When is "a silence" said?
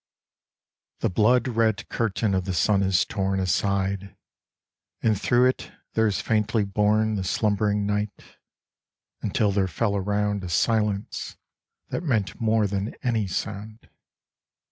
10.43-11.37